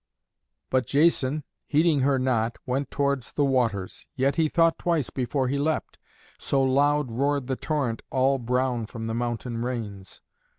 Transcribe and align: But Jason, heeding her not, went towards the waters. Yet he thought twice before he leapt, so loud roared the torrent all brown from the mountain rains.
But 0.71 0.87
Jason, 0.87 1.43
heeding 1.67 1.99
her 1.99 2.17
not, 2.17 2.57
went 2.65 2.89
towards 2.89 3.33
the 3.33 3.45
waters. 3.45 4.07
Yet 4.15 4.35
he 4.35 4.49
thought 4.49 4.79
twice 4.79 5.11
before 5.11 5.47
he 5.47 5.59
leapt, 5.59 5.99
so 6.39 6.63
loud 6.63 7.11
roared 7.11 7.45
the 7.45 7.55
torrent 7.55 8.01
all 8.09 8.39
brown 8.39 8.87
from 8.87 9.05
the 9.05 9.13
mountain 9.13 9.61
rains. 9.61 10.21